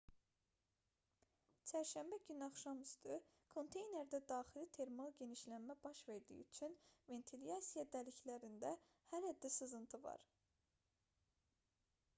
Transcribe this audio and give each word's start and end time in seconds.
çərşənbə 1.71 2.17
günü 2.29 2.45
axşamüstü 2.51 3.17
konteynerdə 3.55 4.21
daxili 4.33 4.71
termal 4.79 5.13
genişlənmə 5.21 5.77
baş 5.85 6.01
verdiyi 6.09 6.47
üçün 6.49 6.75
ventilyasiya 7.13 7.87
dəliklərində 7.97 8.75
hələ 9.15 9.35
də 9.45 9.55
sızıntı 9.61 10.01
var 10.11 10.27
idi 10.31 10.43